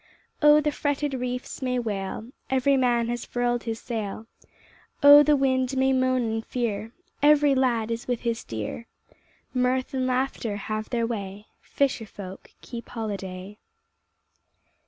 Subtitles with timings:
[0.41, 4.25] Oh, the fretted reefs may wail, Every man has furled his sail!
[5.03, 8.87] Oh, the wind may moan in fear, Every lad is with his dear!
[9.53, 13.59] Mirth and laughter have their way, Fisher folk keep holiday.